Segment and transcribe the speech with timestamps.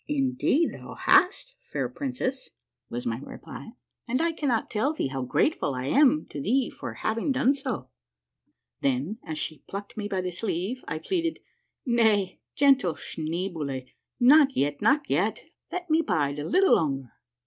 [0.23, 2.49] "Indeed thou hast, fair princess,"
[2.89, 3.73] was my reply;"
[4.09, 7.89] and I cannot tell thee how grateful I am to thee for liaving done so."
[8.81, 11.37] Then, as she plucked me by the sleeve, I pleaded,
[11.85, 13.85] "Nay, gentle Schneeboule,
[14.19, 17.11] not yet, not yet, let me bide a bit longer.